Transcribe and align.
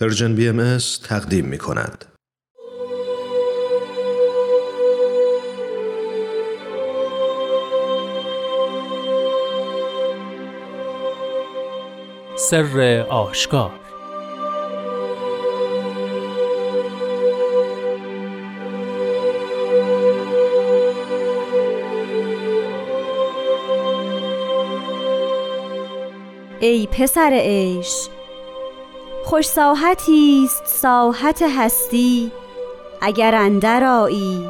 پرژن 0.00 0.34
بی 0.34 0.48
ام 0.48 0.78
تقدیم 1.04 1.44
می 1.44 1.58
کند. 1.58 2.04
سر 12.36 13.06
آشکار 13.10 13.70
ای 26.60 26.88
پسر 26.92 27.30
عیش 27.32 28.08
خوش 29.30 29.46
ساحتی 29.46 30.42
است 30.44 30.66
ساحت 30.66 31.42
هستی 31.42 32.32
اگر 33.00 33.34
اندر 33.34 33.84
آیی 33.84 34.48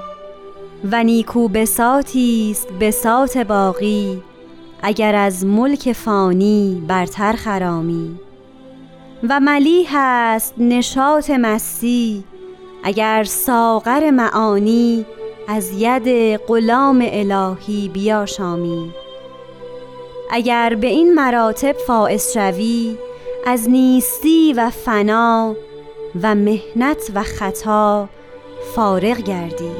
و 0.93 1.05
نیکو 1.05 1.49
بساطی 1.49 2.49
است 2.51 2.69
بساط 2.81 3.37
باقی 3.37 4.23
اگر 4.83 5.15
از 5.15 5.45
ملک 5.45 5.93
فانی 5.93 6.83
برتر 6.89 7.33
خرامی. 7.33 8.21
و 9.29 9.41
ملیح 9.41 9.91
است 9.97 10.55
نشاط 10.59 11.31
مستی 11.31 12.25
اگر 12.85 13.25
ساغر 13.25 14.11
معانی 14.11 15.07
از 15.49 15.71
ید 15.73 16.37
غلام 16.37 17.05
الهی 17.07 17.89
بیاشامی. 17.89 18.91
اگر 20.31 20.75
به 20.75 20.87
این 20.87 21.15
مراتب 21.15 21.73
فائز 21.73 22.33
شوی 22.33 22.97
از 23.47 23.71
نیستی 23.71 24.53
و 24.53 24.71
فنا 24.71 25.57
و 26.23 26.35
مهنت 26.35 27.11
و 27.15 27.23
خطا 27.23 28.09
فارغ 28.75 29.17
گردی. 29.17 29.71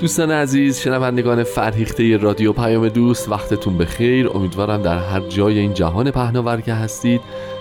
دوستان 0.00 0.30
عزیز 0.30 0.78
شنوندگان 0.78 1.42
فرهیخته 1.42 2.16
رادیو 2.16 2.52
پیام 2.52 2.88
دوست 2.88 3.28
وقتتون 3.28 3.78
بخیر. 3.78 4.28
امیدوارم 4.28 4.82
در 4.82 4.98
هر 4.98 5.20
جای 5.20 5.58
این 5.58 5.74
جهان 5.74 6.10
پهناور 6.10 6.60
که 6.60 6.74
هستید 6.74 7.20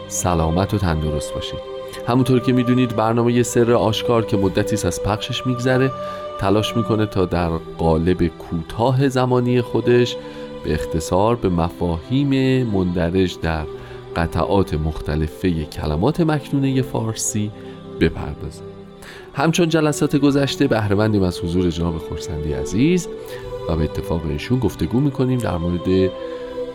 سلامت 0.10 0.74
و 0.74 0.78
تندرست 0.78 1.34
باشید. 1.34 1.60
همونطور 2.08 2.40
که 2.40 2.54
می‌دونید 2.54 2.96
برنامه 2.96 3.44
سر 3.44 3.72
آشکار 3.72 4.26
که 4.26 4.38
مدتی 4.38 4.88
از 4.88 5.04
پخشش 5.04 5.48
میگذره 5.48 5.92
تلاش 6.40 6.78
می‌کنه 6.78 7.06
تا 7.06 7.26
در 7.26 7.50
قالب 7.78 8.28
کوتاه 8.28 9.10
زمانی 9.10 9.62
خودش 9.62 10.16
به 10.64 10.74
اختصار 10.74 11.36
به 11.36 11.50
مفاهیم 11.50 12.64
مندرج 12.68 13.38
در 13.42 13.66
قطعات 14.16 14.74
مختلفه 14.74 15.66
کلمات 15.66 16.22
مکنونه 16.22 16.82
فارسی 16.82 17.52
بپردازه. 18.00 18.62
همچون 19.34 19.70
جلسات 19.70 20.16
گذشته 20.16 20.68
بهرهمندیم 20.68 21.24
از 21.24 21.40
حضور 21.40 21.70
جناب 21.70 21.98
خورسندی 21.98 22.54
عزیز 22.54 23.08
و 23.70 23.76
به 23.76 23.84
اتفاق 23.84 24.22
ایشون 24.30 24.60
گفتگو 24.60 25.00
می‌کنیم 25.00 25.40
در 25.40 25.58
مورد 25.58 26.12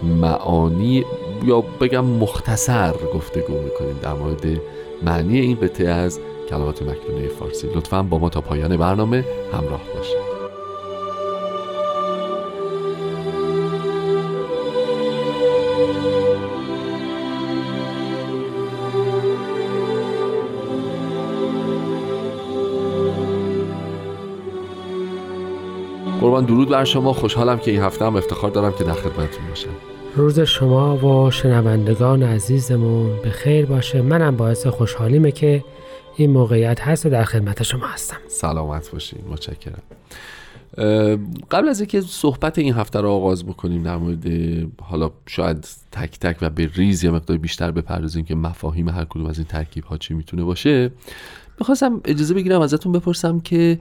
معانی 0.02 1.05
یا 1.47 1.61
بگم 1.61 2.05
مختصر 2.05 2.95
گفتگو 3.14 3.62
می‌کنیم 3.62 3.98
در 4.03 4.12
مورد 4.12 4.61
معنی 5.03 5.41
این 5.41 5.56
قطعه 5.56 5.89
از 5.89 6.20
کلمات 6.51 6.83
مکنونه 6.83 7.28
فارسی. 7.28 7.67
لطفا 7.75 8.03
با 8.03 8.19
ما 8.19 8.28
تا 8.28 8.41
پایان 8.41 8.77
برنامه 8.77 9.25
همراه 9.53 9.81
باشید. 9.97 10.34
قربان 26.20 26.45
درود 26.45 26.68
بر 26.68 26.85
شما. 26.85 27.13
خوشحالم 27.13 27.58
که 27.58 27.70
این 27.70 27.83
هفته 27.83 28.05
هم 28.05 28.17
افتخار 28.17 28.51
دارم 28.51 28.73
که 28.73 28.85
در 28.85 28.92
خدمتتون 28.92 29.48
باشم. 29.48 29.93
روز 30.17 30.41
شما 30.41 30.97
و 30.97 31.30
شنوندگان 31.30 32.23
عزیزمون 32.23 33.17
به 33.23 33.30
خیر 33.30 33.67
باشه. 33.67 34.02
منم 34.02 34.36
باعث 34.36 34.67
خوشحالیمه 34.67 35.33
که 35.33 35.64
این 36.17 36.30
موقعیت 36.30 36.80
هست 36.80 37.07
و 37.07 37.11
در 37.11 37.25
خدمت 37.25 37.63
شما 37.63 37.86
هستم. 37.86 38.17
سلامت 38.29 38.91
باشین. 38.91 39.19
متشکرم. 39.30 39.83
قبل 41.51 41.69
از 41.69 41.80
اینکه 41.80 42.01
صحبت 42.01 42.58
این 42.58 42.74
هفته 42.74 43.01
رو 43.01 43.11
آغاز 43.11 43.47
بکنیم 43.47 43.83
در 43.83 43.97
مورد 43.97 44.27
حالا 44.83 45.11
شاید 45.27 45.69
تک 45.92 46.19
تک 46.19 46.36
و 46.42 46.51
به 46.51 46.70
ریز 46.74 47.05
یه 47.05 47.11
مقدار 47.11 47.36
بیشتر 47.36 47.70
بپردازیم 47.70 48.24
که 48.24 48.35
مفاهیم 48.35 48.89
هر 48.89 49.05
کدوم 49.05 49.27
از 49.27 49.39
این 49.39 49.47
ترکیب 49.47 49.85
ها 49.85 49.97
چی 49.98 50.14
می‌تونه 50.14 50.45
باشه 50.45 50.91
می‌خواستم 51.58 52.01
اجازه 52.05 52.35
بگیرم 52.35 52.61
ازتون 52.61 52.92
بپرسم 52.92 53.41
که 53.41 53.79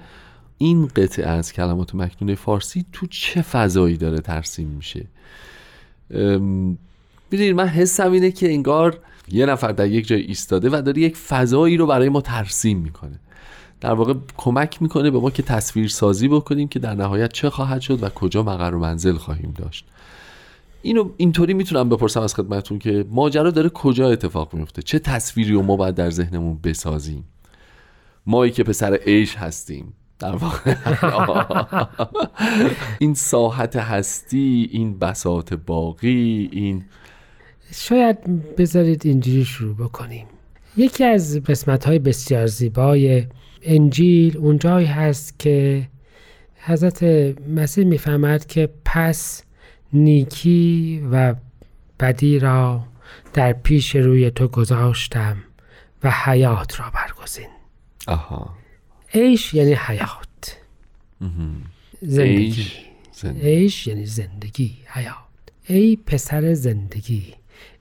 این 0.57 0.87
قطعه 0.87 1.29
از 1.29 1.53
کلمات 1.53 1.95
مکنون 1.95 2.35
فارسی 2.35 2.85
تو 2.91 3.07
چه 3.07 3.41
فضایی 3.41 3.97
داره 3.97 4.17
ترسیم 4.19 4.67
میشه؟ 4.67 5.05
می‌دونید 7.31 7.55
من 7.55 7.67
حسم 7.67 8.11
اینه 8.11 8.31
که 8.31 8.51
انگار 8.51 8.99
یه 9.31 9.45
نفر 9.45 9.71
در 9.71 9.87
یک 9.87 10.07
جای 10.07 10.21
ایستاده 10.21 10.69
و 10.69 10.81
داره 10.81 11.01
یک 11.01 11.17
فضایی 11.17 11.77
رو 11.77 11.85
برای 11.85 12.09
ما 12.09 12.21
ترسیم 12.21 12.77
می‌کنه. 12.79 13.19
در 13.81 13.93
واقع 13.93 14.13
کمک 14.37 14.81
می‌کنه 14.81 15.11
به 15.11 15.19
ما 15.19 15.31
که 15.31 15.43
تصویر 15.43 15.87
سازی 15.87 16.27
بکنیم 16.27 16.67
که 16.67 16.79
در 16.79 16.95
نهایت 16.95 17.33
چه 17.33 17.49
خواهد 17.49 17.81
شد 17.81 18.03
و 18.03 18.09
کجا 18.09 18.43
مقر 18.43 18.75
و 18.75 18.79
منزل 18.79 19.13
خواهیم 19.13 19.53
داشت. 19.57 19.85
اینو 20.81 21.09
اینطوری 21.17 21.53
می‌تونم 21.53 21.89
بپرسم 21.89 22.21
از 22.21 22.35
خدمتون 22.35 22.79
که 22.79 23.05
ماجرا 23.09 23.51
داره 23.51 23.69
کجا 23.69 24.09
اتفاق 24.09 24.53
میفته 24.53 24.81
چه 24.81 24.99
تصویری 24.99 25.53
رو 25.53 25.61
ما 25.61 25.75
باید 25.75 25.95
در 25.95 26.09
ذهنمون 26.09 26.59
بسازیم؟ 26.63 27.23
مایی 28.25 28.51
که 28.51 28.63
پسر 28.63 28.93
عیش 28.93 29.35
هستیم. 29.35 29.93
در 30.23 30.35
واقع. 30.35 30.75
این 32.99 33.13
ساحت 33.13 33.75
هستی 33.75 34.69
این 34.71 34.99
بساط 34.99 35.53
باقی 35.53 36.49
این 36.51 36.85
شاید 37.73 38.55
بذارید 38.55 39.05
اینجوری 39.05 39.45
شروع 39.45 39.75
بکنیم. 39.75 40.25
یکی 40.77 41.03
از 41.03 41.43
قسمت 41.43 41.87
های 41.87 41.99
بسیار 41.99 42.47
زیبای 42.47 43.27
انجیل 43.63 44.37
اونجایی 44.37 44.87
هست 44.87 45.39
که 45.39 45.87
حضرت 46.65 47.03
مسیح 47.47 47.85
می‌فهمد 47.85 48.45
که 48.45 48.69
پس 48.85 49.43
نیکی 49.93 51.03
و 51.11 51.35
بدی 51.99 52.39
را 52.39 52.83
در 53.33 53.53
پیش 53.53 53.95
روی 53.95 54.31
تو 54.31 54.47
گذاشتم 54.47 55.37
و 56.03 56.11
حیات 56.11 56.79
را 56.79 56.85
برگزین. 56.93 57.49
آها. 58.07 58.62
عیش 59.13 59.53
یعنی 59.53 59.73
حیات. 59.73 60.57
زندگی. 62.01 62.65
عیش 63.41 63.87
یعنی 63.87 64.05
زندگی 64.05 64.71
حیات. 64.85 65.15
ای 65.67 65.95
پسر 66.05 66.53
زندگی 66.53 67.23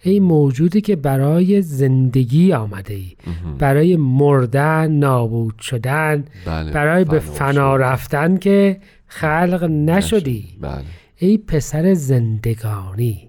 ای 0.03 0.21
موجودی 0.21 0.81
که 0.81 0.97
برای 0.97 1.63
زندگی 1.63 2.53
آمده 2.53 2.95
ای. 2.95 3.13
برای 3.59 3.97
مردن 3.97 4.93
نابود 4.93 5.59
شدن. 5.59 6.25
بله. 6.45 6.73
برای 6.73 7.05
به 7.05 7.19
فنا 7.19 7.77
رفتن 7.77 8.37
که 8.37 8.81
خلق 9.07 9.65
نشدی. 9.65 10.45
بله. 10.61 10.85
ای 11.17 11.39
پسر 11.39 11.95
زندگانی. 11.95 13.29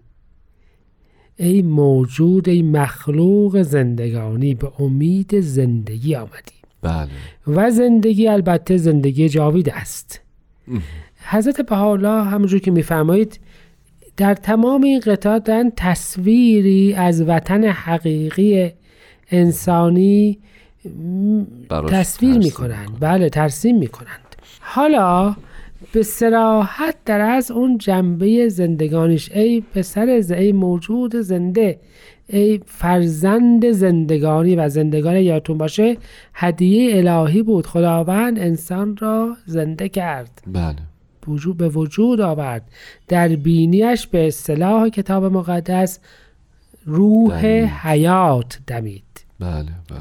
ای 1.36 1.62
موجود 1.62 2.50
ای 2.50 2.62
مخلوق 2.62 3.62
زندگانی. 3.62 4.54
به 4.56 4.72
امید 4.80 5.40
زندگی 5.40 6.16
آمدی. 6.16 6.63
بله. 6.84 7.08
و 7.48 7.72
زندگی 7.72 8.28
البته 8.28 8.78
زندگی 8.78 9.30
جاوید 9.30 9.70
است. 9.70 10.22
حضرت 11.26 11.62
بهاءالله 11.62 12.24
همونجور 12.24 12.60
که 12.60 12.72
میفرمایید 12.72 13.40
در 14.18 14.34
تمام 14.34 14.84
این 14.84 15.00
قطعات 15.00 15.44
دارن 15.44 15.72
تصویری 15.78 16.94
از 16.94 17.22
وطن 17.22 17.64
حقیقی 17.64 18.72
انسانی 19.32 20.40
تصویر 21.90 22.38
می‌کنند 22.38 22.98
بله 23.00 23.30
ترسیم 23.30 23.78
می‌کنند. 23.78 24.36
حالا 24.60 25.36
به 25.92 26.04
سراحت 26.04 26.96
در 27.06 27.22
از 27.22 27.52
اون 27.52 27.78
جنبه 27.78 28.50
زندگانیش 28.50 29.32
ای 29.32 29.64
پسر 29.76 30.24
ای 30.30 30.52
موجود 30.52 31.16
زنده 31.16 31.80
ای 32.34 32.60
فرزند 32.66 33.72
زندگانی 33.72 34.56
و 34.56 34.70
زندگان 34.70 35.16
یادتون 35.16 35.58
باشه 35.58 35.98
هدیه 36.34 36.98
الهی 36.98 37.44
بود. 37.44 37.68
خداوند 37.68 38.40
انسان 38.40 38.98
را 38.98 39.36
زنده 39.46 39.90
کرد. 39.90 40.42
بله. 40.48 40.76
وجود 41.28 41.58
به 41.58 41.70
وجود 41.70 42.22
آورد. 42.22 42.72
در 43.08 43.28
بینیش 43.28 44.08
به 44.08 44.28
اصطلاح 44.28 44.90
کتاب 44.90 45.26
مقدس 45.26 46.00
روح 46.86 47.42
دمید. 47.42 47.70
حیات 47.70 48.60
دمید. 48.68 49.26
بله 49.40 49.64
بله. 49.64 50.00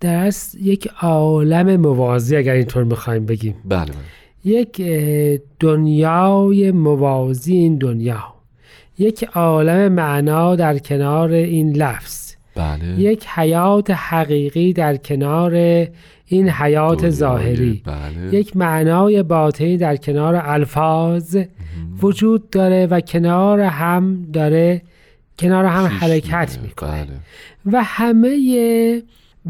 در 0.00 0.32
یک 0.60 0.88
عالم 1.00 1.76
موازی 1.76 2.36
اگر 2.36 2.52
اینطور 2.52 2.84
می‌خوایم 2.84 3.26
بگیم. 3.26 3.54
بله 3.64 3.84
بله. 3.84 3.94
یک 4.44 4.82
دنیای 5.60 6.70
موازی 6.70 7.54
این 7.56 7.78
دنیا. 7.78 8.39
یک 8.98 9.24
عالم 9.24 9.92
معنا 9.92 10.56
در 10.56 10.78
کنار 10.78 11.30
این 11.30 11.76
لفظ. 11.76 12.34
بله. 12.54 13.00
یک 13.00 13.26
حیات 13.26 13.90
حقیقی 13.90 14.72
در 14.72 14.96
کنار 14.96 15.52
این 16.26 16.48
حیات 16.48 17.10
ظاهری. 17.10 17.82
بله. 17.86 18.34
یک 18.34 18.56
معنای 18.56 19.22
باطنی 19.22 19.76
در 19.76 19.96
کنار 19.96 20.42
الفاظ 20.44 21.36
وجود 22.02 22.50
داره 22.50 22.86
و 22.86 23.00
کنار 23.00 23.60
هم 23.60 24.26
داره 24.32 24.82
کنار 25.38 25.64
هم 25.64 25.86
حرکت. 25.86 26.58
می‌کنه. 26.62 26.90
بله. 26.90 27.08
و 27.66 27.82
همه 27.84 29.02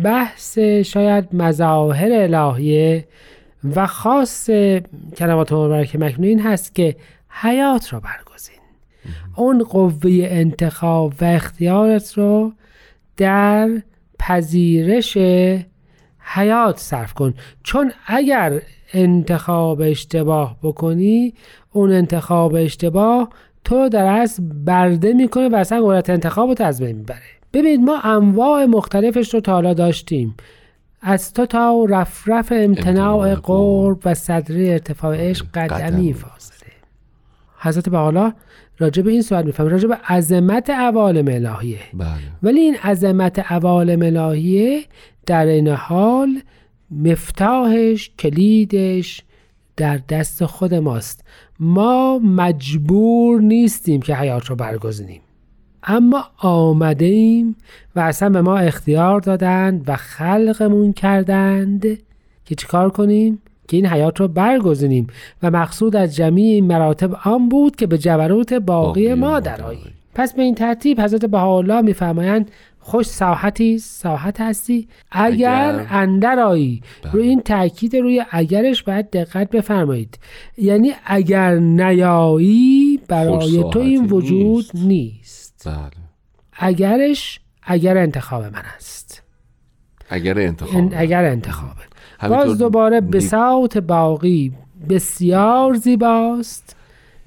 بحث 0.03 0.59
شاید 0.59 1.29
مظاهر 1.33 2.13
الهیه 2.13 3.05
و 3.77 3.87
خاص 3.87 4.51
کلمات 5.17 5.53
مبارک 5.53 5.97
مکنون 5.97 6.29
این 6.29 6.41
هست 6.41 6.75
که 6.75 6.97
حیات 7.29 7.93
را 7.93 8.01
برگزین 8.01 8.30
اون 9.37 9.65
قوه 9.65 10.11
انتخاب 10.13 11.15
و 11.21 11.25
اختیارت 11.25 12.19
رو 12.19 12.53
در 13.17 13.71
پذیرش 14.19 15.19
حیات 16.21 16.79
صرف 16.79 17.15
کن. 17.15 17.35
چون 17.63 17.93
اگر 18.07 18.63
انتخاب 18.95 19.81
اشتباه 19.85 20.57
بکنی 20.63 21.35
اون 21.73 21.93
انتخاب 21.93 22.55
اشتباه 22.55 23.29
تو 23.65 23.89
در 23.89 24.05
اصل 24.05 24.43
برده 24.43 25.13
می‌کنه 25.13 25.49
و 25.49 25.55
اصلا 25.55 25.83
قدرت 25.87 26.11
انتخاب 26.11 26.49
رو 26.49 26.67
از 26.67 26.83
بین 26.83 26.97
می‌بره. 26.97 27.19
ببینید 27.53 27.81
ما 27.81 28.01
انواع 28.01 28.65
مختلفش 28.65 29.35
رو 29.35 29.41
تا 29.41 29.53
حالا 29.53 29.75
داشتیم. 29.75 30.35
از 31.03 31.33
تو 31.33 31.47
تا 31.47 31.85
رفرف 31.89 32.53
امتناع 32.57 33.35
قرب 33.35 33.99
و 34.05 34.15
صدره 34.15 34.69
ارتفاع 34.69 35.17
عشق 35.17 35.47
قدمی 35.55 35.83
قدمی. 35.83 36.13
فاصله. 36.13 36.71
حضرت 37.59 37.89
بحالا 37.89 38.33
راجع 38.81 39.03
به 39.03 39.11
این 39.11 39.23
سوال 39.23 39.45
میفهم 39.45 39.67
راجع 39.67 39.89
به 39.89 39.95
عظمت 39.95 40.71
عوالم 40.71 41.29
الهیه. 41.29 41.79
بله. 41.95 42.09
ولی 42.43 42.61
این 42.61 42.77
عظمت 42.77 43.53
عوالم 43.53 44.03
الهیه 44.03 44.85
در 45.27 45.47
این 45.47 45.69
حال 45.69 46.41
مفتاحش 46.91 48.11
کلیدش 48.19 49.23
در 49.77 50.01
دست 50.09 50.45
خود 50.45 50.75
ماست. 50.75 51.25
ما 51.61 52.19
مجبور 52.19 53.41
نیستیم 53.41 54.03
که 54.03 54.15
حیات 54.15 54.47
رو 54.47 54.57
برگزینیم. 54.57 55.21
اما 55.83 56.25
آمده 56.39 57.05
ایم 57.05 57.57
و 57.97 58.01
اصلا 58.01 58.29
به 58.29 58.41
ما 58.41 58.59
اختیار 58.59 59.21
دادند 59.21 59.85
و 59.87 59.97
خلقمون 59.97 60.93
کردند 60.93 61.87
که 62.45 62.55
چیکار 62.55 62.91
کنیم؟ 62.91 63.39
که 63.71 63.77
این 63.77 63.87
حیات 63.87 64.21
رو 64.21 64.29
برگزینیم 64.29 65.07
و 65.43 65.51
مقصود 65.51 65.97
از 65.97 66.17
جمیع 66.17 66.55
این 66.55 66.67
مراتب 66.67 67.15
آن 67.25 67.49
بود 67.49 67.77
که 67.77 67.87
به 67.87 67.99
جبروت 67.99 68.53
باقی 68.53 69.09
باقی 69.09 69.15
ما 69.15 69.41
درآییم. 69.41 69.93
پس 70.15 70.35
به 70.35 70.43
این 70.43 70.55
ترتیب 70.55 71.01
حضرت 71.01 71.25
بهاءالله 71.25 71.81
میفرمایند 71.81 72.51
خوش 72.81 73.07
ساحتی 73.07 73.79
ساحت 73.79 74.41
هستی 74.41 74.89
اگر, 75.13 75.75
اگر- 75.75 75.87
اندر 75.91 76.39
آیی. 76.41 76.83
بله. 77.03 77.13
روی 77.13 77.29
این 77.29 77.41
تاکید 77.41 77.97
روی 77.97 78.25
اگرش 78.31 78.83
باید 78.83 79.11
دقت 79.11 79.51
بفرمایید. 79.51 80.19
یعنی 80.59 80.93
اگر 81.05 81.55
نیایی 81.55 83.01
برای 83.09 83.65
تو 83.73 83.79
این 83.79 84.07
وجود 84.07 84.65
نیست. 84.75 84.75
نیست. 84.75 85.69
بله. 85.69 85.91
اگرش 86.53 87.41
اگر 87.63 87.99
انتخاب 87.99 88.43
من 88.43 88.63
است. 88.77 89.23
اگر 90.09 90.39
انتخاب 90.39 90.93
اگر 90.97 91.25
انتخابه 91.25 91.90
باز 92.29 92.59
دوباره 92.59 93.01
نی- 93.01 93.11
بساط 93.11 93.79
باقی 93.79 94.53
بسیار 94.89 95.75
زیباست. 95.75 96.77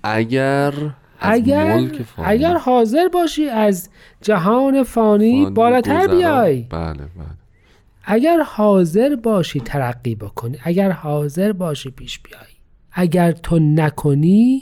اگر 0.03 0.73
اگر 1.19 1.75
ملک 1.75 2.01
فانی. 2.01 2.27
اگر 2.27 2.57
حاضر 2.57 3.07
باشی 3.07 3.45
از 3.49 3.89
جهان 4.21 4.83
فانی, 4.83 5.41
فانی 5.41 5.51
بالاتر 5.51 6.07
بیای. 6.07 6.61
بله 6.61 6.93
بله. 6.93 7.07
اگر 8.05 8.39
حاضر 8.45 9.15
باشی 9.15 9.59
ترقی 9.59 10.15
بکنی 10.15 10.57
اگر 10.63 10.91
حاضر 10.91 11.51
باشی 11.51 11.91
پیش 11.91 12.19
بیای. 12.19 12.53
اگر 12.91 13.31
تو 13.31 13.59
نکنی 13.59 14.61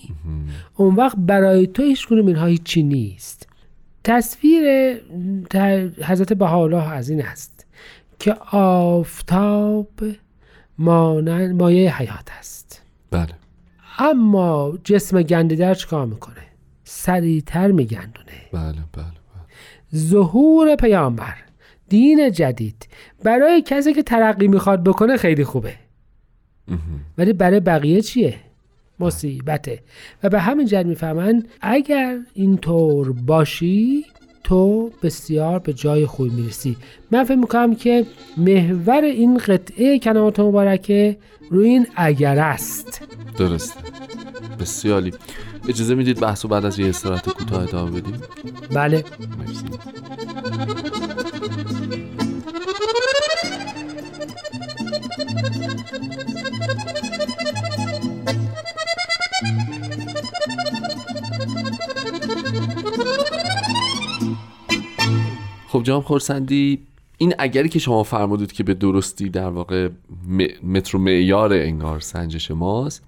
اون 0.75 0.95
وقت 0.95 1.15
برای 1.17 1.67
تو 1.67 1.83
هیچ 1.83 2.07
کنون 2.07 2.27
اینها 2.27 2.45
هیچی 2.45 2.83
نیست. 2.83 3.47
تصویر 4.03 4.63
حضرت 6.03 6.33
بهاءالله 6.33 6.91
از 6.93 7.09
این 7.09 7.21
است. 7.21 7.60
که 8.21 8.33
آفتاب 8.51 9.89
مانند 10.77 11.61
مایه 11.61 11.97
حیات 11.97 12.29
است. 12.39 12.81
بله. 13.11 13.33
اما 13.99 14.77
جسم 14.83 15.21
گندیدر 15.21 15.73
چیکار 15.73 16.05
می‌کنه؟ 16.05 16.43
سریعتر 16.83 17.71
میگندونه. 17.71 18.41
بله 18.51 18.71
بله 18.71 19.03
بله. 19.03 19.95
ظهور 19.95 20.75
پیامبر 20.75 21.33
دین 21.89 22.31
جدید. 22.31 22.87
برای 23.23 23.63
کسی 23.65 23.93
که 23.93 24.03
ترقی 24.03 24.47
می‌خواد 24.47 24.83
بکنه 24.83 25.17
خیلی 25.17 25.43
خوبه. 25.43 25.73
ولی 27.17 27.33
برای 27.33 27.59
بقیه 27.59 28.01
چیه؟ 28.01 28.35
مصیبته. 28.99 29.83
و 30.23 30.29
به 30.29 30.39
همین 30.39 30.65
جهت 30.65 30.85
می‌فهمن 30.85 31.43
اگر 31.61 32.19
اینطور 32.33 33.11
باشی 33.11 34.05
تو 34.51 34.91
بسیار 35.03 35.59
به 35.59 35.73
جای 35.73 36.05
خوبی 36.05 36.29
می‌رسی. 36.29 36.77
من 37.11 37.23
فکر 37.23 37.35
می‌کنم 37.35 37.75
که 37.75 38.05
محور 38.37 39.01
این 39.03 39.37
قطعه 39.37 39.99
کلمات 39.99 40.39
مبارکه 40.39 41.17
روی 41.49 41.69
این 41.69 41.87
اگر 41.95 42.39
است. 42.39 43.01
درسته 43.37 43.79
بسیاری 44.59 45.13
اجازه 45.69 45.95
می‌دید 45.95 46.19
بحث 46.19 46.45
بعد 46.45 46.65
از 46.65 46.79
یه 46.79 46.89
استراحت 46.89 47.29
کوتاه 47.29 47.63
ادامه 47.63 48.01
بدیم؟ 48.01 48.21
بله. 48.73 49.03
مرسی. 49.39 49.65
خب 65.71 65.83
جناب 65.83 66.03
خورسندی 66.03 66.79
این 67.17 67.33
اگری 67.39 67.69
که 67.69 67.79
شما 67.79 68.03
فرمودید 68.03 68.51
که 68.51 68.63
به 68.63 68.73
درستی 68.73 69.29
در 69.29 69.49
واقع 69.49 69.89
م- 70.27 70.67
متر 70.71 70.97
و 70.97 70.99
معیار 70.99 71.53
انگار 71.53 71.99
سنجش 71.99 72.51
ماست 72.51 73.03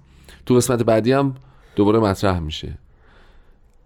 تو 0.46 0.54
قسمت 0.54 0.82
بعدی 0.82 1.12
هم 1.12 1.34
دوباره 1.76 1.98
مطرح 1.98 2.38
میشه. 2.38 2.78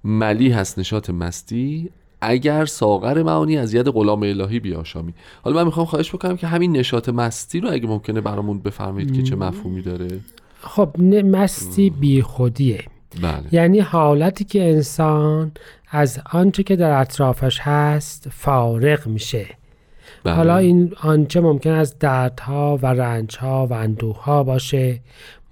ملی 0.04 0.50
هست 0.50 0.78
نشاط 0.78 1.10
مستی 1.10 1.90
اگر 2.20 2.64
ساغر 2.64 3.22
معانی 3.22 3.58
از 3.58 3.74
ید 3.74 3.88
غلام 3.88 4.22
الهی 4.22 4.60
بیاشامی. 4.60 5.14
حالا 5.42 5.56
من 5.56 5.64
می‌خوام 5.64 5.86
خواهش 5.86 6.14
بکنم 6.14 6.36
که 6.36 6.46
همین 6.46 6.76
نشاط 6.76 7.08
مستی 7.08 7.60
رو 7.60 7.72
اگه 7.72 7.86
ممکنه 7.86 8.20
برامون 8.20 8.58
بفرمایید 8.58 9.16
که 9.16 9.22
چه 9.22 9.36
مفهومی 9.36 9.82
داره. 9.82 10.20
خب 10.60 11.00
مستی 11.24 11.90
بی 11.90 12.22
خودیه 12.22 12.84
بله. 13.22 13.44
یعنی 13.52 13.80
حالتی 13.80 14.44
که 14.44 14.70
انسان 14.70 15.52
از 15.90 16.20
آنچه 16.32 16.62
که 16.62 16.76
در 16.76 17.00
اطرافش 17.00 17.60
هست 17.60 18.28
فارغ 18.32 19.06
میشه. 19.06 19.46
بله. 20.24 20.34
حالا 20.34 20.56
این 20.56 20.94
آنچه 21.02 21.40
ممکن 21.40 21.70
است 21.70 21.98
دردها 21.98 22.78
و 22.82 22.86
رنجها 22.86 23.66
و 23.66 23.72
اندوهها 23.72 24.44
باشه. 24.44 25.00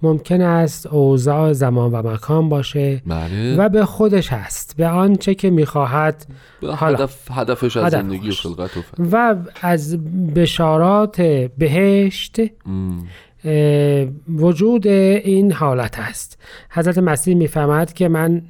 ممکن 0.01 0.41
است 0.41 0.87
اوضاع 0.87 1.53
زمان 1.53 1.91
و 1.91 2.13
مکان 2.13 2.49
باشه. 2.49 3.01
بله. 3.05 3.55
و 3.57 3.69
به 3.69 3.85
خودش 3.85 4.33
هست. 4.33 4.77
به 4.77 4.87
آنچه 4.87 5.35
که 5.35 5.49
می‌خواهد. 5.49 6.25
حالا. 6.61 6.97
هدف 6.97 7.31
هدفش 7.31 7.77
از 7.77 7.83
هدف 7.83 8.01
زندگی 8.01 8.29
و. 8.29 8.33
خلقت 8.33 8.77
و. 8.77 8.81
و 9.11 9.35
از 9.61 9.97
بشارات 10.33 11.21
بهشت 11.57 12.39
م، 12.39 12.99
اه، 13.45 14.05
وجود 14.29 14.87
این 14.87 15.51
حالت 15.51 15.99
است. 15.99 16.37
حضرت 16.69 16.97
مسیح 16.97 17.35
می‌فهمد 17.35 17.93
که 17.93 18.07
من 18.07 18.41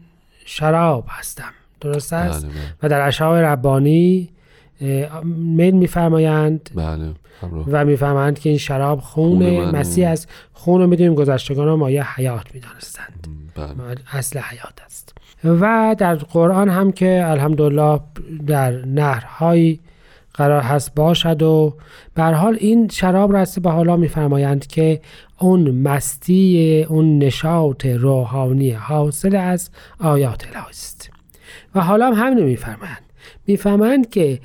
شراب 0.46 1.06
هستم. 1.10 1.51
درست 1.81 2.13
است؟ 2.13 2.46
بله. 2.46 2.53
بله 2.53 2.62
و 2.84 2.89
در 2.89 3.07
اشعار 3.07 3.43
ربانی 3.43 4.29
میل 5.25 5.75
میفرمایند 5.75 6.69
بله. 6.75 7.13
و 7.67 7.86
می‌فهمند 7.86 8.39
که 8.39 8.50
این 8.50 8.57
شراب 8.57 9.00
خون. 9.00 9.65
مسیح 9.65 10.10
است. 10.10 10.29
خون 10.53 10.81
رو 10.81 10.88
می‌دونیم 10.88 11.15
گذشتگان 11.15 11.67
رو 11.67 11.77
مایه 11.77 12.15
حیات 12.15 12.46
می‌دانستند. 12.53 13.27
بله. 13.55 13.98
اصل 14.12 14.39
حیات 14.39 14.81
است. 14.86 15.13
و 15.43 15.96
در 15.98 16.15
قرآن 16.15 16.69
هم 16.69 16.91
که 16.91 17.24
الحمدلله 17.25 18.00
در 18.48 18.86
نهرهایی 18.86 19.79
قرار 20.34 20.62
هست 20.62 20.96
باشد 20.96 21.41
و 21.41 21.75
به 22.15 22.24
حال 22.24 22.57
این 22.60 22.88
شراب 22.88 23.36
رسته 23.36 23.62
به 23.62 23.69
حالا 23.69 23.98
میفرمایند 23.98 24.67
که 24.67 25.01
اون 25.39 25.72
مستی 25.72 26.86
اون 26.89 27.17
نشاط 27.17 27.86
روحانی 27.86 28.72
حاصل 28.72 29.36
از 29.36 29.69
آیات 30.00 30.48
الهی 30.48 30.69
است. 30.69 31.10
و 31.77 31.81
حالا 31.81 32.12
هم 32.12 32.13
همینو 32.13 32.46
میفرمایند. 32.46 33.01
می‌فهمند 33.48 34.10
که 34.10 34.39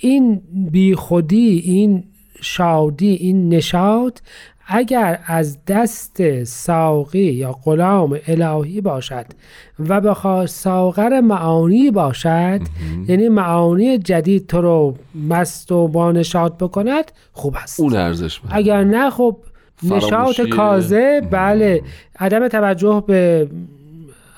این 0.00 0.42
بیخودی 0.70 1.62
این 1.64 2.04
شادی 2.40 3.12
این 3.12 3.48
نشاط 3.48 4.18
اگر 4.66 5.18
از 5.26 5.64
دست 5.64 6.44
ساقی 6.44 7.18
یا 7.18 7.52
غلام 7.64 8.18
الهی 8.26 8.80
باشد 8.80 9.26
و 9.78 10.00
بخواد 10.00 10.46
ساغر 10.46 11.20
معانی 11.20 11.90
باشد 11.90 12.60
یعنی 13.08 13.28
معانی 13.28 13.98
جدید 13.98 14.46
تو 14.46 14.60
رو 14.60 14.96
مست 15.28 15.72
و 15.72 15.88
بانشاد 15.88 16.58
بکند 16.58 17.12
خوب 17.32 17.56
است. 17.62 17.80
اون 17.80 17.96
ارزش 17.96 18.44
من. 18.44 18.50
اگر 18.52 18.84
نه 18.84 19.10
خب 19.10 19.36
نشاط 19.82 20.40
کازه 20.40 21.22
بله. 21.30 21.82
عدم 22.18 22.48
توجه 22.48 23.04
به 23.06 23.48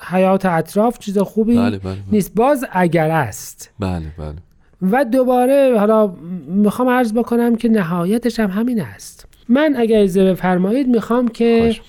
حیات 0.01 0.45
اطراف 0.45 0.99
چیز 0.99 1.17
خوبی 1.17 1.57
بله، 1.57 1.77
بله، 1.77 1.77
بله. 1.79 1.97
نیست. 2.11 2.35
باز 2.35 2.65
اگر 2.71 3.11
است. 3.11 3.71
بله 3.79 4.05
بله. 4.17 4.35
و 4.81 5.05
دوباره 5.05 5.75
حالا 5.79 6.07
می‌خوام 6.47 6.89
عرض 6.89 7.13
بکنم 7.13 7.55
که 7.55 7.69
نهایتش 7.69 8.39
هم 8.39 8.49
همین 8.49 8.81
است. 8.81 9.27
من 9.49 9.75
اگر 9.77 9.99
اجازه 10.01 10.31
بفرمایید 10.31 10.87
می‌خوام 10.87 11.27
که 11.27 11.57
خواهش. 11.59 11.81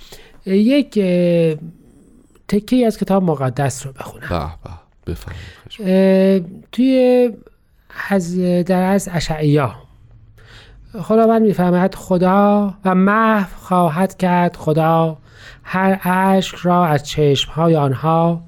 یک 0.47 0.99
تکی 2.49 2.85
از 2.85 2.99
کتاب 2.99 3.23
مقدس 3.23 3.87
رو 3.87 3.93
بخونم. 3.93 4.53
به 5.05 5.15
توی 6.73 7.31
از 8.09 8.39
در 8.65 8.83
از 8.83 9.09
اشعیا. 9.13 9.75
خداوند 10.99 11.43
می‌فهمد 11.43 11.95
خدا 11.95 12.75
و 12.85 12.95
محو 12.95 13.57
خواهد 13.57 14.17
کرد 14.17 14.57
خدا. 14.57 15.19
هر 15.63 16.01
اشک 16.05 16.55
را 16.55 16.87
از 16.87 17.03
چشمهای 17.03 17.77
آنها 17.77 18.43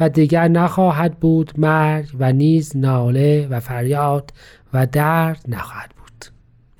و 0.00 0.08
دیگر 0.08 0.48
نخواهد 0.48 1.20
بود 1.20 1.52
مرگ 1.58 2.08
و 2.18 2.32
نیز 2.32 2.76
ناله 2.76 3.46
و 3.50 3.60
فریاد 3.60 4.30
و 4.72 4.86
درد 4.86 5.44
نخواهد 5.48 5.90
بود. 5.90 6.24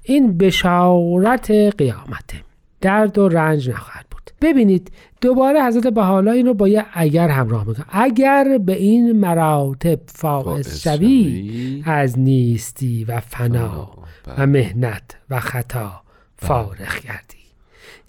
این 0.03 0.39
بشارت 0.39 1.51
قیامته 1.51 2.37
درد 2.81 3.19
و 3.19 3.29
رنج 3.29 3.71
نخواهد 3.71 4.07
بود. 4.11 4.31
ببینید 4.43 4.93
دوباره 5.25 5.65
حضرت 5.65 5.87
بحالا 5.87 6.33
این 6.33 6.47
رو 6.47 6.55
با 6.55 6.69
یه 6.69 6.85
اگر 6.93 7.29
همراه 7.29 7.69
می‌کنه. 7.69 7.87
اگر 7.89 8.59
به 8.59 8.77
این 8.77 9.13
مراتب 9.13 10.01
فائز 10.07 10.81
شوی. 10.81 11.83
از 11.87 12.19
نیستی 12.19 13.05
و 13.05 13.21
فنا 13.21 13.91
و 14.27 14.37
بله. 14.37 14.47
مهنت 14.47 15.03
و 15.31 15.41
خطا 15.41 16.03
فارغ 16.37 17.01
گردی 17.05 17.45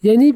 یعنی 0.04 0.34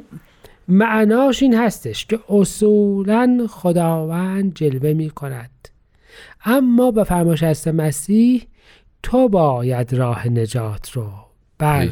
معناش 0.68 1.44
این 1.44 1.56
هستش 1.58 2.06
که 2.06 2.20
اصولا 2.30 3.48
خداوند 3.50 4.54
جلوه 4.54 4.94
می 4.94 5.10
کند 5.10 5.70
اما 6.46 6.92
به 6.92 7.04
فرمایش 7.04 7.44
هست 7.44 7.68
مسیح 7.68 8.48
تو 9.04 9.30
باید 9.30 9.94
راه 9.94 10.28
نجات 10.28 10.92
رو 10.92 11.10
بر 11.58 11.90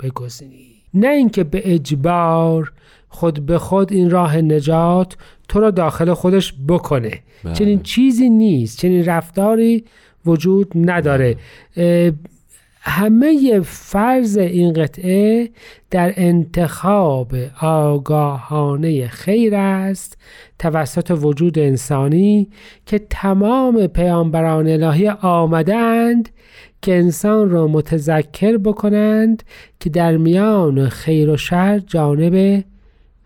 بگزینی. 0.00 0.66
نه 0.94 1.08
اینکه 1.08 1.44
به 1.44 1.74
اجبار 1.74 2.72
خود 3.16 3.46
به 3.46 3.58
خود 3.58 3.92
این 3.92 4.10
راه 4.10 4.36
نجات 4.36 5.16
تو 5.48 5.60
را 5.60 5.70
داخل 5.70 6.14
خودش 6.14 6.54
بکنه 6.68 7.10
بله. 7.44 7.54
چنین 7.54 7.82
چیزی 7.82 8.30
نیست 8.30 8.78
چنین 8.78 9.04
رفتاری 9.04 9.84
وجود 10.26 10.72
نداره 10.74 11.36
همه 12.80 13.60
فرض 13.60 14.36
این 14.36 14.72
قطعه 14.72 15.50
در 15.90 16.12
انتخاب 16.16 17.34
آگاهانه 17.60 19.08
خیر 19.08 19.54
است 19.54 20.18
توسط 20.58 21.18
وجود 21.22 21.58
انسانی 21.58 22.48
که 22.86 22.98
تمام 23.10 23.86
پیامبران 23.86 24.68
الهی 24.68 25.08
آمدند 25.08 26.28
که 26.82 26.94
انسان 26.94 27.50
را 27.50 27.66
متذکر 27.66 28.56
بکنند 28.56 29.42
که 29.80 29.90
در 29.90 30.16
میان 30.16 30.88
خیر 30.88 31.30
و 31.30 31.36
شر 31.36 31.78
جانب 31.78 32.64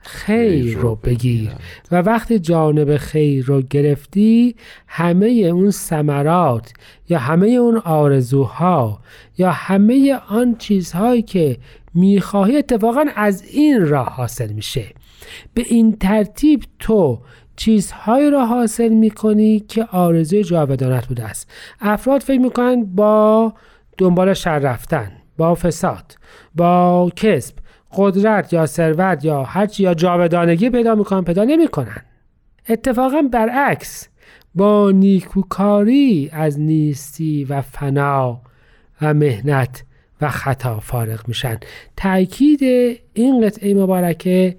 خیر 0.02 0.78
رو 0.78 0.94
بگیر. 0.94 1.50
و 1.90 1.96
وقتی 1.96 2.38
جانب 2.38 2.96
خیر 2.96 3.44
رو 3.44 3.62
گرفتی 3.62 4.54
همه 4.86 5.26
اون 5.26 5.70
ثمرات 5.70 6.72
یا 7.08 7.18
همه 7.18 7.46
اون 7.48 7.76
آرزوها 7.76 9.00
یا 9.38 9.50
همه 9.50 10.20
آن 10.28 10.56
چیزهایی 10.58 11.22
که 11.22 11.58
می‌خواهی 11.94 12.56
اتفاقا 12.56 13.04
از 13.16 13.44
این 13.44 13.88
راه 13.88 14.08
حاصل 14.08 14.52
میشه. 14.52 14.84
به 15.54 15.62
این 15.68 15.96
ترتیب 15.96 16.62
تو 16.78 17.18
چیزهایی 17.56 18.30
را 18.30 18.46
حاصل 18.46 18.88
می‌کنی 18.88 19.60
که 19.60 19.84
آرزوی 19.84 20.44
جاودانت 20.44 21.06
بوده 21.06 21.24
است. 21.24 21.50
افراد 21.80 22.20
فکر 22.20 22.40
می‌کنن 22.40 22.84
با 22.84 23.52
دنبال 23.98 24.34
شر 24.34 24.58
رفتن 24.58 25.12
با 25.36 25.54
فساد 25.54 26.16
با 26.54 27.10
کسب 27.16 27.54
قدرت 27.96 28.52
یا 28.52 28.66
ثروت 28.66 29.24
یا 29.24 29.42
هرچی 29.42 29.82
یا 29.82 29.94
جاودانگی 29.94 30.70
پیدا 30.70 30.94
می‌کنن 30.94 31.22
پیدا 31.22 31.44
نمی‌کنن. 31.44 32.02
اتفاقا 32.68 33.22
برعکس 33.32 34.08
با 34.54 34.90
نیکوکاری 34.90 36.30
از 36.32 36.60
نیستی 36.60 37.44
و 37.44 37.60
فنا 37.60 38.40
و 39.02 39.14
مهنت 39.14 39.84
و 40.20 40.28
خطا 40.28 40.80
فارغ 40.80 41.28
میشن. 41.28 41.58
تأکید 41.96 42.62
این 43.12 43.46
قطعه 43.46 43.74
مبارکه 43.74 44.56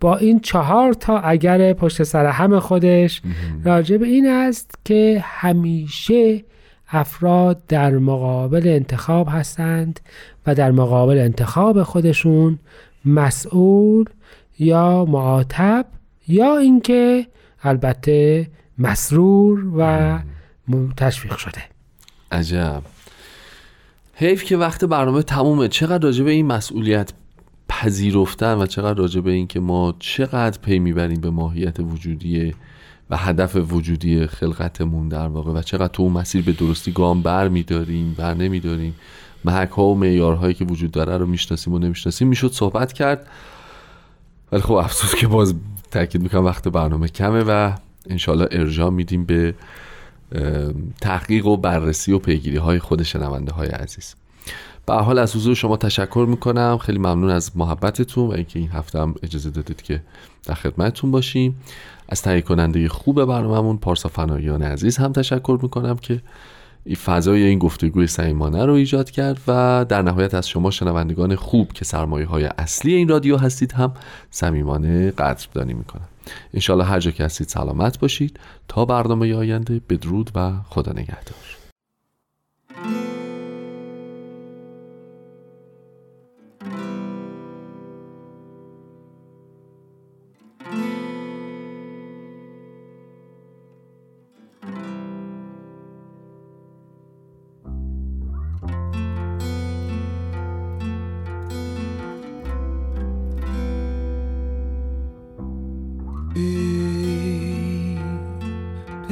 با 0.00 0.16
این 0.16 0.40
چهار 0.40 0.92
تا 0.92 1.18
اگر 1.18 1.72
پشت 1.72 2.02
سر 2.02 2.26
هم 2.26 2.58
خودش 2.60 3.22
راجع 3.64 3.96
به 3.96 4.06
این 4.06 4.28
است 4.28 4.78
که 4.84 5.24
همیشه 5.26 6.44
افراد 6.90 7.66
در 7.66 7.90
مقابل 7.90 8.68
انتخاب 8.68 9.28
هستند 9.30 10.00
و 10.46 10.54
در 10.54 10.70
مقابل 10.70 11.18
انتخاب 11.18 11.82
خودشون 11.82 12.58
مسئول 13.04 14.04
یا 14.58 15.04
معاتب 15.04 15.86
یا 16.28 16.56
اینکه 16.56 17.26
البته 17.62 18.50
مسرور 18.78 19.72
و 19.76 20.18
تشویق 20.96 21.36
شده. 21.36 21.62
عجب. 22.32 22.82
حیف 24.14 24.44
که 24.44 24.56
وقت 24.56 24.84
برنامه 24.84 25.22
تمومه. 25.22 25.68
چقدر 25.68 26.04
راجع 26.04 26.24
به 26.24 26.30
این 26.30 26.46
مسئولیت 26.46 27.12
پذیرفتن 27.68 28.54
و 28.54 28.66
چقدر 28.66 28.98
راجع 28.98 29.20
به 29.20 29.30
این 29.30 29.46
که 29.46 29.60
ما 29.60 29.94
چقدر 29.98 30.58
پی 30.62 30.78
می‌بریم 30.78 31.20
به 31.20 31.30
ماهیت 31.30 31.80
وجودی 31.80 32.54
و 33.10 33.16
هدف 33.16 33.56
وجودی 33.56 34.26
خلقتمون 34.26 35.08
در 35.08 35.26
واقع. 35.26 35.52
و 35.52 35.62
چقدر 35.62 35.88
تو 35.88 36.02
اون 36.02 36.12
مسیر 36.12 36.44
به 36.44 36.52
درستی 36.52 36.92
گام 36.92 37.22
بر 37.22 37.48
میداریم 37.48 38.14
بر 38.18 38.34
نمیداریم. 38.34 38.94
محک 39.44 39.70
ها 39.70 39.84
و 39.84 39.94
معیارهایی 39.94 40.54
که 40.54 40.64
وجود 40.64 40.90
داره 40.90 41.16
رو 41.16 41.26
می‌شناسیم 41.26 41.74
و 41.74 41.78
نمی‌شناسیم. 41.78 42.28
می‌شد 42.28 42.52
صحبت 42.52 42.92
کرد. 42.92 43.26
ولی 44.52 44.62
خب 44.62 44.72
افسوس 44.72 45.14
که 45.14 45.26
باز 45.26 45.54
تاکید 45.90 46.22
می‌کنم 46.22 46.44
وقت 46.44 46.68
برنامه 46.68 47.08
کمه 47.08 47.44
و 47.46 47.72
انشالله 48.10 48.48
ارجاع 48.50 48.90
میدیم 48.90 49.24
به 49.24 49.54
تحقیق 51.00 51.46
و 51.46 51.56
بررسی 51.56 52.12
و 52.12 52.18
پیگیری 52.18 52.56
های 52.56 52.78
خود 52.78 53.02
شنونده 53.02 53.52
های 53.52 53.68
عزیز. 53.68 54.14
به 54.86 54.94
حال 54.94 55.18
از 55.18 55.36
حضور 55.36 55.54
شما 55.54 55.76
تشکر 55.76 56.26
می‌کنم. 56.28 56.78
خیلی 56.78 56.98
ممنون 56.98 57.30
از 57.30 57.56
محبتتون 57.56 58.28
و 58.28 58.32
اینکه 58.32 58.58
این 58.58 58.68
هفته 58.68 59.00
هم 59.00 59.14
اجازه 59.22 59.50
دادید 59.50 59.82
که 59.82 60.02
در 60.48 60.54
خدمتتون 60.54 61.10
باشیم. 61.10 61.56
از 62.08 62.22
تهیه 62.22 62.40
کننده 62.40 62.88
خوب 62.88 63.24
برنامهمون 63.24 63.78
پارسا 63.78 64.08
فنایان 64.08 64.62
عزیز 64.62 64.96
هم 64.96 65.12
تشکر 65.12 65.58
می‌کنم 65.62 65.96
که 65.96 66.22
این 66.84 66.96
فضای 66.96 67.42
این 67.42 67.58
گفتگوی 67.58 68.06
صمیمانه 68.06 68.64
رو 68.64 68.72
ایجاد 68.72 69.10
کرد 69.10 69.40
و 69.48 69.84
در 69.88 70.02
نهایت 70.02 70.34
از 70.34 70.48
شما 70.48 70.70
شنوندگان 70.70 71.36
خوب 71.36 71.72
که 71.72 71.84
سرمایه 71.84 72.26
های 72.26 72.44
اصلی 72.44 72.94
این 72.94 73.08
رادیو 73.08 73.36
هستید 73.36 73.72
هم 73.72 73.92
صمیمانه 74.30 75.10
قدردانی 75.10 75.74
می‌کنم. 75.74 76.08
انشالله 76.54 76.84
هر 76.84 77.00
جا 77.00 77.10
که 77.10 77.24
هستید 77.24 77.48
سلامت 77.48 77.98
باشید. 77.98 78.40
تا 78.68 78.84
برنامه 78.84 79.34
آینده 79.34 79.80
بدرود 79.88 80.30
و 80.34 80.52
خدا 80.68 80.92
نگهدار. 80.92 81.57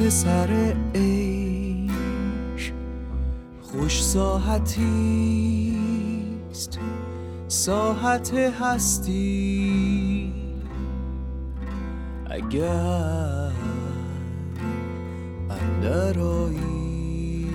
پسر 0.07 0.73
عیش 0.95 2.71
خوش 3.61 4.03
ساحتیست 4.03 4.79
ساحت 7.47 8.33
هستی. 8.33 10.33
اگر 12.29 13.51
اندرایی 15.49 17.49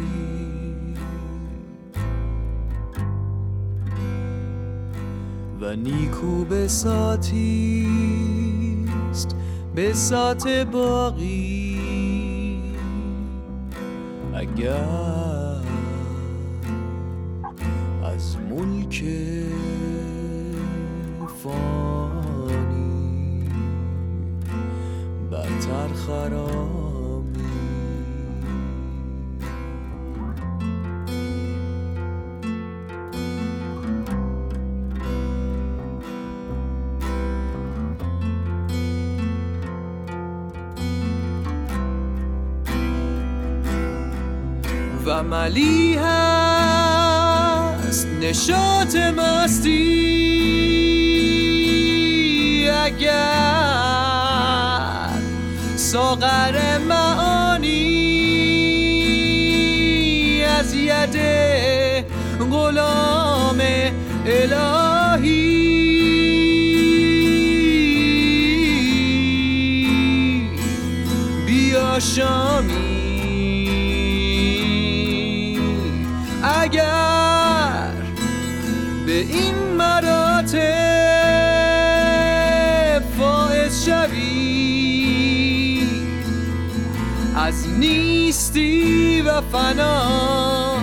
و 5.61 5.77
نیکو 5.77 6.45
بساتیست 6.45 7.37
بسات 9.77 10.49
باقی. 10.49 11.62
اگر 14.57 14.85
از 18.05 18.37
ملک 18.37 19.05
فانی. 21.43 22.63
برتر 25.31 25.89
خرامی 25.89 27.02
و 45.23 45.25
ملی 45.25 45.95
هست. 45.95 47.19
نشاط 48.21 48.97
مستی. 48.97 49.93
اگر 52.69 53.23
ساغر 55.77 56.79
معانی 56.79 58.05
از 60.45 60.75
ید 60.75 61.17
غلام 62.51 63.61
الهی. 64.27 65.63
بیا 71.47 72.01
شامی. 72.01 72.92
این 79.23 79.55
مراتب 79.79 80.63
فائز 83.19 83.85
شوی. 83.85 84.43
از 87.37 87.69
نیستی 87.69 89.21
و 89.21 89.41
فنا 89.41 90.77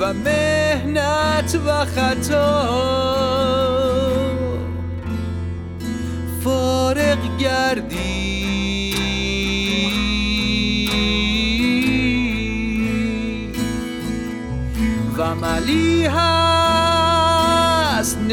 و 0.00 0.12
مهنت 0.12 1.58
و 1.66 1.84
خطا. 1.84 2.68
فارغ 6.44 7.38
گردی. 7.38 8.22
و 15.18 15.34
ملی 15.34 16.04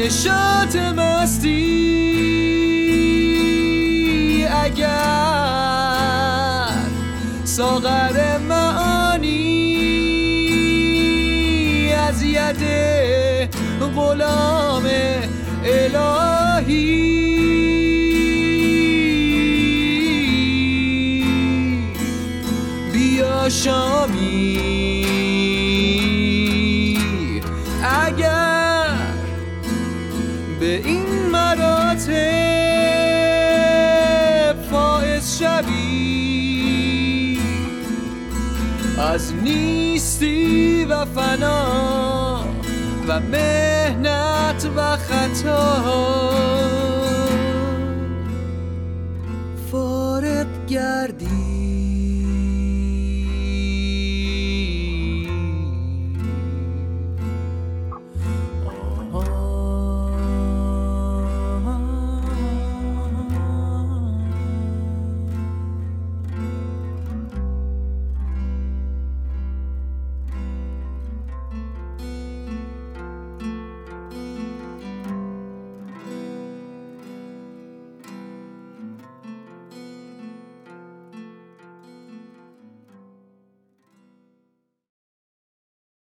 نشاط 0.00 0.76
مستی 0.76 1.60
اگر 4.64 5.10
ساغر 7.44 8.38
معانی 8.38 9.50
از 11.92 12.22
ید 12.22 12.62
غلام 13.96 14.86
الهی. 15.64 17.20
بیا 22.92 23.48
شامی 23.48 24.69
از 39.10 39.34
نیستی 39.34 40.84
و 40.84 41.04
فنا 41.04 42.44
و 43.08 43.20
مهنت 43.20 44.70
و 44.76 44.96
خطا. 44.96 46.79